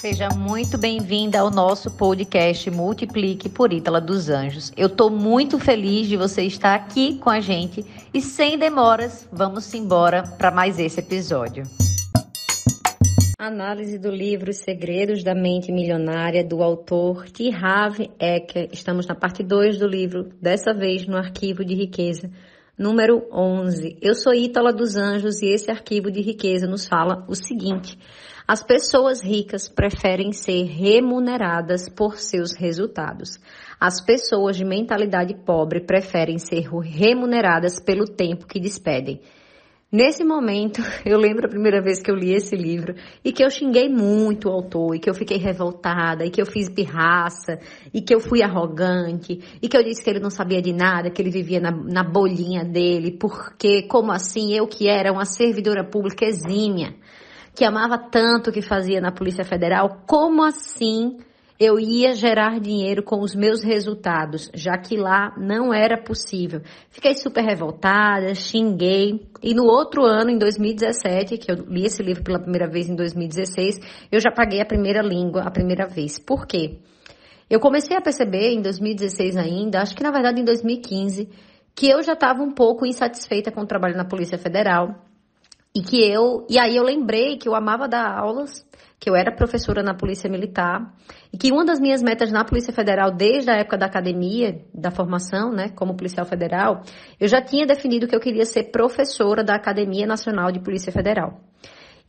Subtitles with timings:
[0.00, 4.72] Seja muito bem-vinda ao nosso podcast Multiplique por Ítala dos Anjos.
[4.76, 9.74] Eu estou muito feliz de você estar aqui com a gente e sem demoras, vamos
[9.74, 11.64] embora para mais esse episódio.
[13.36, 17.50] Análise do livro Segredos da Mente Milionária, do autor T.
[17.52, 18.68] Harv Eker.
[18.72, 22.30] Estamos na parte 2 do livro, dessa vez no Arquivo de Riqueza,
[22.78, 23.98] número 11.
[24.00, 27.98] Eu sou Ítala dos Anjos e esse arquivo de riqueza nos fala o seguinte:
[28.46, 33.38] as pessoas ricas preferem ser remuneradas por seus resultados.
[33.80, 39.20] As pessoas de mentalidade pobre preferem ser remuneradas pelo tempo que despedem.
[39.90, 43.50] Nesse momento, eu lembro a primeira vez que eu li esse livro e que eu
[43.50, 47.58] xinguei muito o autor, e que eu fiquei revoltada, e que eu fiz pirraça,
[47.92, 51.10] e que eu fui arrogante, e que eu disse que ele não sabia de nada,
[51.10, 55.82] que ele vivia na, na bolinha dele, porque, como assim, eu que era uma servidora
[55.82, 56.94] pública exímia,
[57.54, 61.16] que amava tanto o que fazia na Polícia Federal, como assim
[61.58, 66.60] eu ia gerar dinheiro com os meus resultados, já que lá não era possível.
[66.88, 69.26] Fiquei super revoltada, xinguei.
[69.42, 72.94] E no outro ano, em 2017, que eu li esse livro pela primeira vez em
[72.94, 73.80] 2016,
[74.12, 76.16] eu já paguei a primeira língua a primeira vez.
[76.16, 76.78] Por quê?
[77.50, 81.28] Eu comecei a perceber em 2016 ainda, acho que na verdade em 2015,
[81.74, 84.94] que eu já estava um pouco insatisfeita com o trabalho na Polícia Federal.
[85.74, 88.67] E que eu, e aí eu lembrei que eu amava dar aulas
[89.00, 90.92] que eu era professora na Polícia Militar
[91.32, 94.90] e que uma das minhas metas na Polícia Federal, desde a época da academia, da
[94.90, 96.82] formação, né, como policial federal,
[97.20, 101.47] eu já tinha definido que eu queria ser professora da Academia Nacional de Polícia Federal.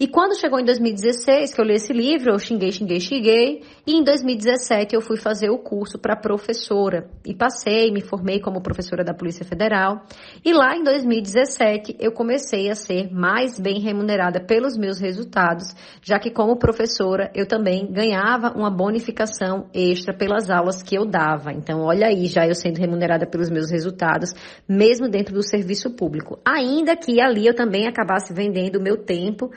[0.02, 3.64] E quando chegou em 2016, que eu li esse livro, eu xinguei, xinguei, xinguei.
[3.86, 7.09] E em 2017 eu fui fazer o curso para professora.
[7.25, 10.05] E passei, me formei como professora da Polícia Federal.
[10.45, 16.17] E lá em 2017 eu comecei a ser mais bem remunerada pelos meus resultados, já
[16.17, 21.52] que como professora eu também ganhava uma bonificação extra pelas aulas que eu dava.
[21.52, 24.32] Então, olha aí, já eu sendo remunerada pelos meus resultados,
[24.65, 26.39] mesmo dentro do serviço público.
[26.45, 29.52] Ainda que ali eu também acabasse vendendo o meu tempo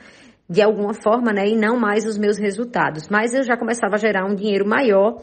[0.49, 3.07] de alguma forma, né, e não mais os meus resultados.
[3.09, 5.19] Mas eu já começava a gerar um dinheiro maior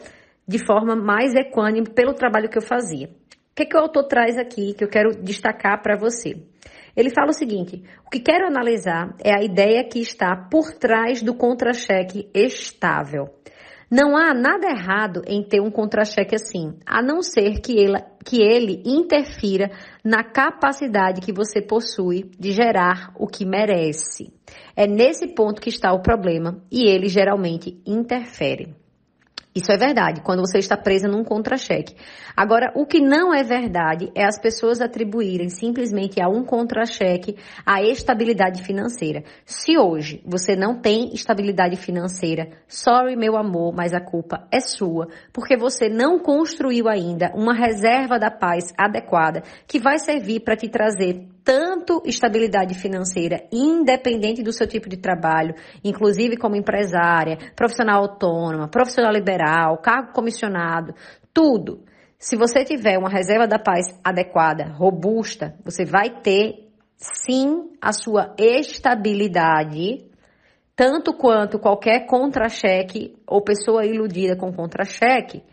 [0.47, 3.07] de forma mais equânime pelo trabalho que eu fazia.
[3.07, 6.41] O que, que o autor traz aqui que eu quero destacar para você?
[6.95, 11.21] Ele fala o seguinte: o que quero analisar é a ideia que está por trás
[11.21, 13.29] do contra-cheque estável.
[13.89, 18.41] Não há nada errado em ter um contra-cheque assim, a não ser que ele, que
[18.41, 19.71] ele interfira
[20.03, 24.31] na capacidade que você possui de gerar o que merece.
[24.75, 28.80] É nesse ponto que está o problema e ele geralmente interfere.
[29.53, 31.93] Isso é verdade, quando você está presa num contra-cheque.
[32.37, 37.35] Agora, o que não é verdade é as pessoas atribuírem simplesmente a um contra-cheque
[37.65, 39.25] a estabilidade financeira.
[39.45, 45.09] Se hoje você não tem estabilidade financeira, sorry meu amor, mas a culpa é sua,
[45.33, 50.69] porque você não construiu ainda uma reserva da paz adequada que vai servir para te
[50.69, 58.67] trazer tanto estabilidade financeira, independente do seu tipo de trabalho, inclusive como empresária, profissional autônoma,
[58.67, 60.93] profissional liberal, cargo comissionado,
[61.33, 61.83] tudo.
[62.17, 68.35] Se você tiver uma reserva da paz adequada, robusta, você vai ter sim a sua
[68.37, 70.05] estabilidade,
[70.75, 75.43] tanto quanto qualquer contra-cheque ou pessoa iludida com contra-cheque,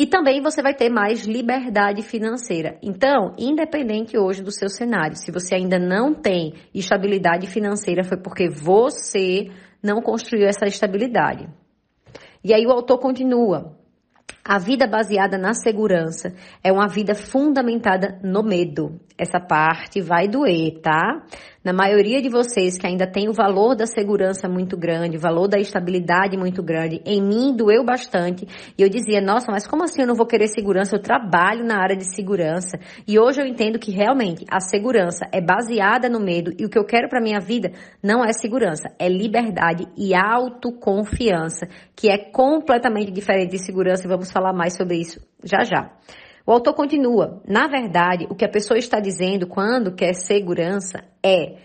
[0.00, 2.78] e também você vai ter mais liberdade financeira.
[2.82, 8.48] Então, independente hoje do seu cenário, se você ainda não tem estabilidade financeira, foi porque
[8.48, 9.50] você
[9.82, 11.46] não construiu essa estabilidade.
[12.42, 13.78] E aí o autor continua.
[14.52, 18.98] A vida baseada na segurança é uma vida fundamentada no medo.
[19.16, 21.22] Essa parte vai doer, tá?
[21.62, 25.46] Na maioria de vocês que ainda tem o valor da segurança muito grande, o valor
[25.46, 28.48] da estabilidade muito grande, em mim doeu bastante.
[28.78, 30.96] E eu dizia, nossa, mas como assim eu não vou querer segurança?
[30.96, 32.78] Eu trabalho na área de segurança.
[33.06, 36.78] E hoje eu entendo que realmente a segurança é baseada no medo e o que
[36.78, 37.70] eu quero para minha vida
[38.02, 44.39] não é segurança, é liberdade e autoconfiança, que é completamente diferente de segurança vamos falar
[44.52, 45.90] mais sobre isso já já.
[46.46, 51.58] O autor continua: na verdade, o que a pessoa está dizendo quando quer segurança é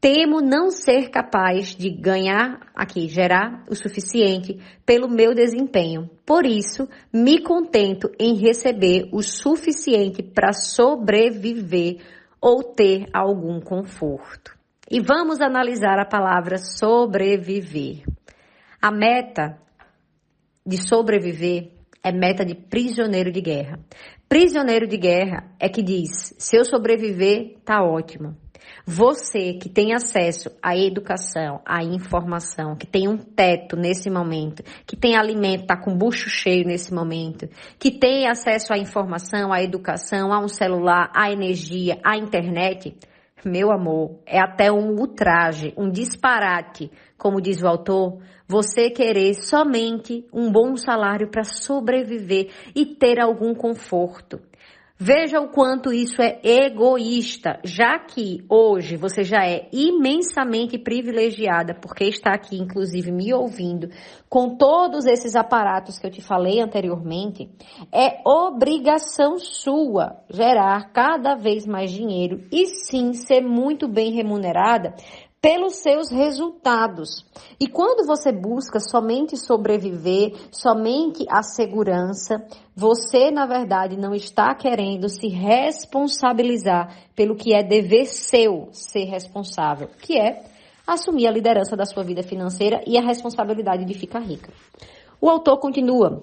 [0.00, 6.08] temo não ser capaz de ganhar aqui, gerar o suficiente pelo meu desempenho.
[6.24, 11.98] Por isso, me contento em receber o suficiente para sobreviver
[12.40, 14.58] ou ter algum conforto.
[14.90, 18.02] E vamos analisar a palavra sobreviver.
[18.80, 19.58] A meta
[20.66, 23.78] de sobreviver é meta de prisioneiro de guerra.
[24.28, 28.36] Prisioneiro de guerra é que diz: se eu sobreviver, tá ótimo.
[28.86, 34.96] Você que tem acesso à educação, à informação, que tem um teto nesse momento, que
[34.96, 37.48] tem alimento, está com bucho cheio nesse momento,
[37.78, 42.96] que tem acesso à informação, à educação, a um celular, à energia, à internet,
[43.44, 50.26] meu amor, é até um ultraje, um disparate, como diz o autor, você querer somente
[50.32, 54.40] um bom salário para sobreviver e ter algum conforto.
[55.02, 62.04] Veja o quanto isso é egoísta, já que hoje você já é imensamente privilegiada, porque
[62.04, 63.88] está aqui, inclusive, me ouvindo,
[64.28, 67.48] com todos esses aparatos que eu te falei anteriormente,
[67.90, 74.94] é obrigação sua gerar cada vez mais dinheiro e sim ser muito bem remunerada
[75.40, 77.24] pelos seus resultados.
[77.58, 82.44] E quando você busca somente sobreviver, somente a segurança,
[82.76, 89.88] você, na verdade, não está querendo se responsabilizar pelo que é dever seu ser responsável,
[90.02, 90.42] que é
[90.86, 94.52] assumir a liderança da sua vida financeira e a responsabilidade de ficar rica.
[95.20, 96.22] O autor continua.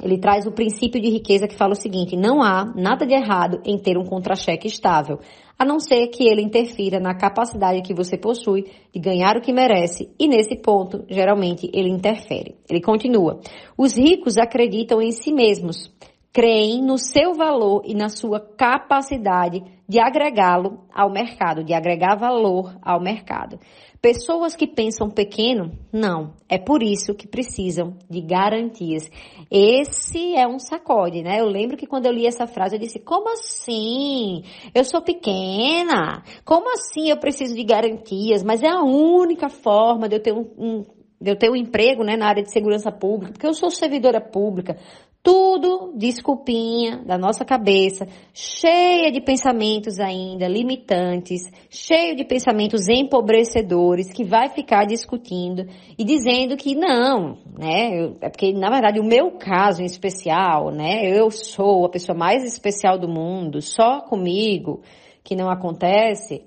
[0.00, 3.60] Ele traz o princípio de riqueza que fala o seguinte: não há nada de errado
[3.64, 5.18] em ter um contra-cheque estável,
[5.58, 9.52] a não ser que ele interfira na capacidade que você possui de ganhar o que
[9.52, 12.56] merece, e nesse ponto, geralmente, ele interfere.
[12.68, 13.40] Ele continua:
[13.76, 15.92] os ricos acreditam em si mesmos,
[16.32, 22.74] creem no seu valor e na sua capacidade de agregá-lo ao mercado, de agregar valor
[22.80, 23.58] ao mercado.
[24.00, 26.32] Pessoas que pensam pequeno, não.
[26.48, 29.08] É por isso que precisam de garantias.
[29.48, 31.38] Esse é um sacode, né?
[31.38, 34.42] Eu lembro que quando eu li essa frase, eu disse: como assim?
[34.74, 36.24] Eu sou pequena?
[36.44, 38.42] Como assim eu preciso de garantias?
[38.42, 40.84] Mas é a única forma de eu ter um, um
[41.20, 44.20] de eu ter um emprego né, na área de segurança pública, porque eu sou servidora
[44.20, 44.76] pública,
[45.22, 54.24] tudo desculpinha da nossa cabeça, cheia de pensamentos ainda limitantes, cheio de pensamentos empobrecedores, que
[54.24, 55.64] vai ficar discutindo
[55.96, 58.12] e dizendo que não, né?
[58.20, 61.08] É porque, na verdade, o meu caso em especial, né?
[61.08, 64.82] Eu sou a pessoa mais especial do mundo, só comigo
[65.22, 66.44] que não acontece.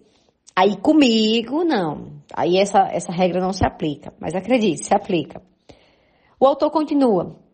[0.54, 2.12] Aí comigo, não.
[2.34, 4.14] Aí essa, essa regra não se aplica.
[4.20, 5.42] Mas acredite, se aplica.
[6.40, 7.45] O autor continua.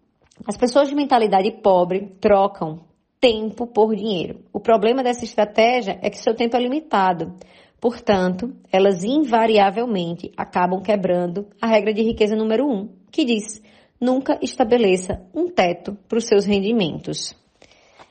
[0.47, 2.81] As pessoas de mentalidade pobre trocam
[3.19, 4.39] tempo por dinheiro.
[4.51, 7.35] O problema dessa estratégia é que seu tempo é limitado.
[7.79, 13.61] Portanto, elas invariavelmente acabam quebrando a regra de riqueza número um, que diz:
[13.99, 17.35] nunca estabeleça um teto para os seus rendimentos.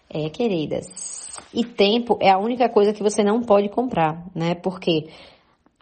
[0.09, 1.29] É, queridas.
[1.55, 4.57] E tempo é a única coisa que você não pode comprar, né?
[4.57, 5.09] Porque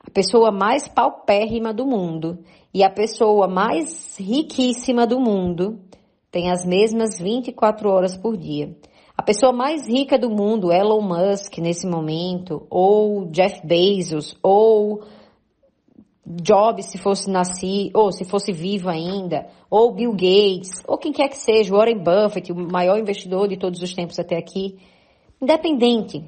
[0.07, 2.39] a pessoa mais paupérrima do mundo
[2.73, 5.81] e a pessoa mais riquíssima do mundo
[6.31, 8.77] tem as mesmas 24 horas por dia.
[9.17, 15.03] A pessoa mais rica do mundo, Elon Musk, nesse momento, ou Jeff Bezos, ou
[16.25, 21.29] Jobs, se fosse nascer, ou se fosse vivo ainda, ou Bill Gates, ou quem quer
[21.29, 24.79] que seja, Warren Buffett, o maior investidor de todos os tempos até aqui,
[25.41, 26.23] independente,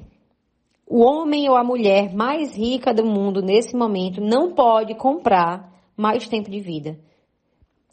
[0.87, 6.27] o homem ou a mulher mais rica do mundo nesse momento não pode comprar mais
[6.27, 6.99] tempo de vida.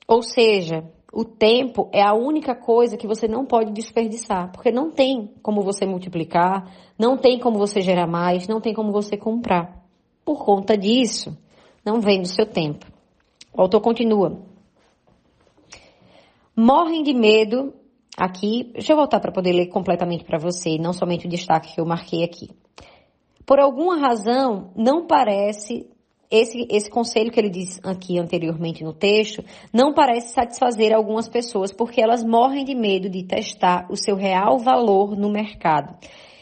[0.08, 4.90] Ou seja, o tempo é a única coisa que você não pode desperdiçar, porque não
[4.90, 9.82] tem como você multiplicar, não tem como você gerar mais, não tem como você comprar.
[10.24, 11.36] Por conta disso,
[11.84, 12.86] não vem do seu tempo.
[13.54, 14.42] O autor continua.
[16.54, 17.72] Morrem de medo
[18.16, 18.70] aqui.
[18.74, 21.86] Deixa eu voltar para poder ler completamente para você, não somente o destaque que eu
[21.86, 22.50] marquei aqui.
[23.46, 25.88] Por alguma razão, não parece
[26.30, 29.42] esse, esse conselho que ele diz aqui anteriormente no texto
[29.72, 34.58] não parece satisfazer algumas pessoas porque elas morrem de medo de testar o seu real
[34.58, 35.96] valor no mercado.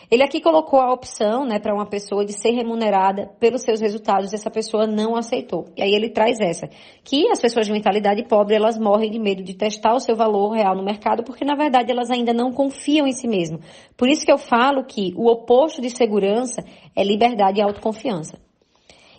[0.09, 4.33] Ele aqui colocou a opção, né, para uma pessoa de ser remunerada pelos seus resultados,
[4.33, 5.67] essa pessoa não aceitou.
[5.77, 6.69] E aí ele traz essa,
[7.03, 10.53] que as pessoas de mentalidade pobre, elas morrem de medo de testar o seu valor
[10.53, 13.59] real no mercado, porque na verdade elas ainda não confiam em si mesmo.
[13.97, 16.63] Por isso que eu falo que o oposto de segurança
[16.95, 18.46] é liberdade e autoconfiança.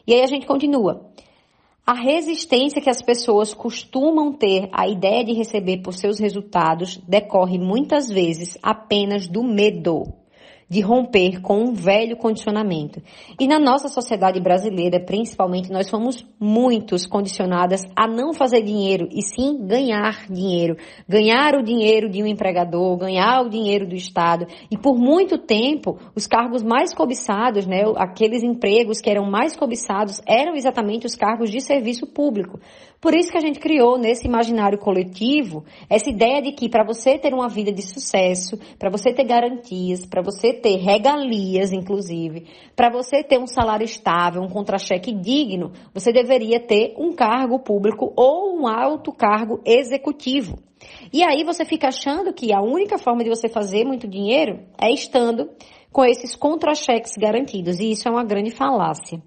[0.08, 1.12] E aí a gente continua.
[1.86, 7.60] A resistência que as pessoas costumam ter à ideia de receber por seus resultados decorre
[7.60, 10.14] muitas vezes apenas do medo
[10.70, 13.02] de romper com um velho condicionamento.
[13.40, 19.22] E na nossa sociedade brasileira, principalmente, nós somos muitos condicionadas a não fazer dinheiro e
[19.22, 20.76] sim ganhar dinheiro.
[21.08, 24.46] Ganhar o dinheiro de um empregador, ganhar o dinheiro do Estado.
[24.70, 30.22] E por muito tempo, os cargos mais cobiçados, né, aqueles empregos que eram mais cobiçados,
[30.28, 32.60] eram exatamente os cargos de serviço público.
[33.00, 37.18] Por isso que a gente criou nesse imaginário coletivo essa ideia de que para você
[37.18, 42.90] ter uma vida de sucesso, para você ter garantias, para você ter regalias, inclusive, para
[42.90, 48.60] você ter um salário estável, um contra-cheque digno, você deveria ter um cargo público ou
[48.60, 50.58] um alto cargo executivo.
[51.14, 54.92] E aí você fica achando que a única forma de você fazer muito dinheiro é
[54.92, 55.50] estando
[55.92, 59.22] com esses contra-cheques garantidos, e isso é uma grande falácia.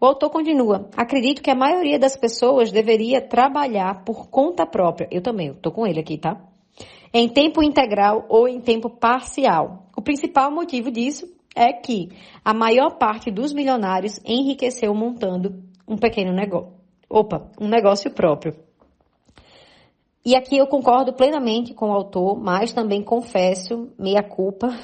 [0.00, 5.08] O autor continua: acredito que a maioria das pessoas deveria trabalhar por conta própria.
[5.10, 6.40] Eu também, estou com ele aqui, tá?
[7.12, 9.88] Em tempo integral ou em tempo parcial.
[9.96, 11.26] O principal motivo disso
[11.56, 12.10] é que
[12.44, 16.72] a maior parte dos milionários enriqueceu montando um pequeno negócio.
[17.10, 18.54] Opa, um negócio próprio.
[20.24, 24.78] E aqui eu concordo plenamente com o autor, mas também confesso, meia culpa,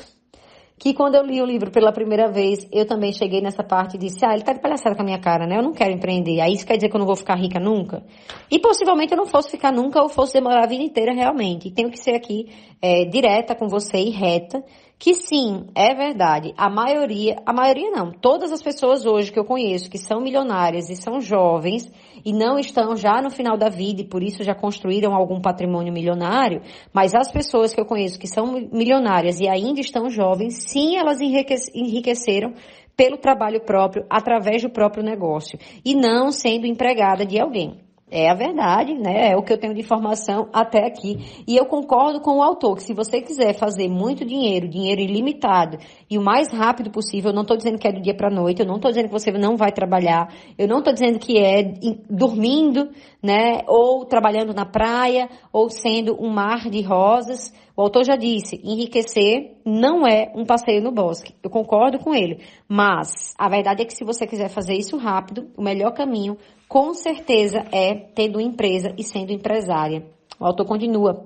[0.78, 3.98] que quando eu li o livro pela primeira vez, eu também cheguei nessa parte e
[3.98, 5.56] disse, ah, ele tá de palhaçada com a minha cara, né?
[5.58, 6.40] Eu não quero empreender.
[6.40, 8.02] Aí isso quer dizer que eu não vou ficar rica nunca?
[8.50, 11.68] E possivelmente eu não fosse ficar nunca ou fosse demorar a vida inteira realmente.
[11.68, 12.48] E tenho que ser aqui
[12.82, 14.62] é, direta com você e reta,
[14.98, 16.54] que sim, é verdade.
[16.56, 20.88] A maioria, a maioria não, todas as pessoas hoje que eu conheço que são milionárias
[20.88, 21.90] e são jovens
[22.24, 25.92] e não estão já no final da vida e por isso já construíram algum patrimônio
[25.92, 30.96] milionário, mas as pessoas que eu conheço que são milionárias e ainda estão jovens, sim,
[30.96, 32.54] elas enriqueceram
[32.96, 37.80] pelo trabalho próprio, através do próprio negócio e não sendo empregada de alguém.
[38.10, 39.32] É a verdade, né?
[39.32, 41.42] É o que eu tenho de informação até aqui.
[41.48, 45.78] E eu concordo com o autor que se você quiser fazer muito dinheiro, dinheiro ilimitado
[46.10, 48.60] e o mais rápido possível, eu não estou dizendo que é do dia para noite,
[48.60, 51.62] eu não estou dizendo que você não vai trabalhar, eu não estou dizendo que é
[52.08, 52.90] dormindo,
[53.22, 53.62] né?
[53.66, 57.52] Ou trabalhando na praia, ou sendo um mar de rosas.
[57.76, 61.34] O autor já disse, enriquecer não é um passeio no bosque.
[61.42, 62.40] Eu concordo com ele.
[62.68, 66.36] Mas a verdade é que se você quiser fazer isso rápido, o melhor caminho,
[66.74, 70.06] com certeza, é tendo empresa e sendo empresária.
[70.40, 71.24] O autor continua.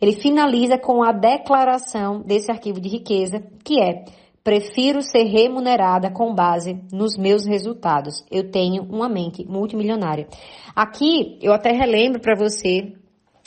[0.00, 4.06] Ele finaliza com a declaração desse arquivo de riqueza, que é
[4.42, 8.24] Prefiro ser remunerada com base nos meus resultados.
[8.30, 10.28] Eu tenho uma mente multimilionária.
[10.74, 12.94] Aqui eu até relembro para você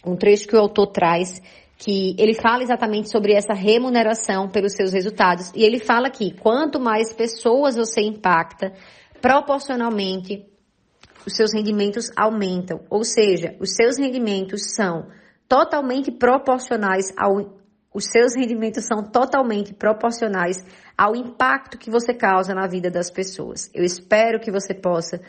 [0.06, 1.42] um trecho que o autor traz
[1.78, 5.52] que ele fala exatamente sobre essa remuneração pelos seus resultados.
[5.56, 8.74] E ele fala que quanto mais pessoas você impacta,
[9.22, 10.49] proporcionalmente
[11.26, 12.82] os seus rendimentos aumentam.
[12.90, 15.08] Ou seja, os seus rendimentos são
[15.48, 17.60] totalmente proporcionais ao
[17.92, 20.64] os seus rendimentos são totalmente proporcionais
[20.96, 23.70] ao impacto que você causa na vida das pessoas.
[23.74, 25.20] Eu espero que você possa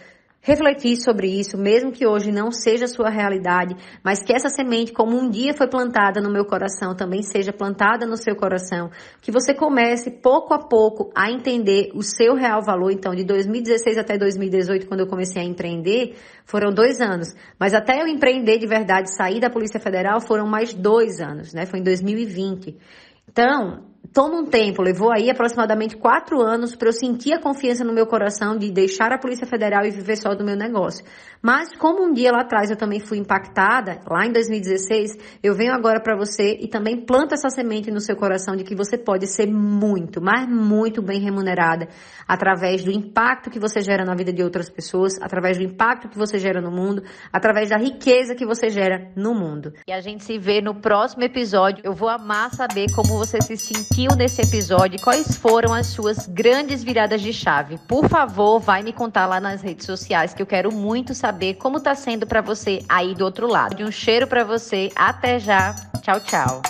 [0.42, 4.92] refletir sobre isso, mesmo que hoje não seja a sua realidade, mas que essa semente,
[4.92, 9.30] como um dia foi plantada no meu coração, também seja plantada no seu coração, que
[9.30, 12.90] você comece pouco a pouco a entender o seu real valor.
[12.90, 18.00] Então, de 2016 até 2018, quando eu comecei a empreender, foram dois anos, mas até
[18.00, 21.66] eu empreender de verdade, sair da Polícia Federal, foram mais dois anos, né?
[21.66, 22.76] Foi em 2020.
[23.28, 27.92] Então, toma um tempo, levou aí aproximadamente quatro anos para eu sentir a confiança no
[27.92, 31.04] meu coração de deixar a Polícia Federal e viver só do meu negócio.
[31.40, 35.73] Mas como um dia lá atrás eu também fui impactada, lá em 2016, eu venho
[35.73, 39.26] agora para você e também planto essa semente no seu coração de que você pode
[39.26, 41.88] ser muito, mas muito bem remunerada
[42.26, 46.19] através do impacto que você gera na vida de outras pessoas, através do impacto que
[46.19, 47.02] você gera no mundo,
[47.33, 49.73] através da riqueza que você gera no mundo.
[49.87, 51.83] E a gente se vê no próximo episódio.
[51.85, 55.88] Eu vou amar saber como você se sentiu sentiu nesse episódio e quais foram as
[55.88, 57.76] suas grandes viradas de chave.
[57.88, 61.80] Por favor, vai me contar lá nas redes sociais que eu quero muito saber como
[61.80, 63.82] tá sendo para você aí do outro lado.
[63.82, 64.90] Um cheiro para você.
[64.94, 65.75] Até já.
[66.02, 66.62] Tchau, tchau.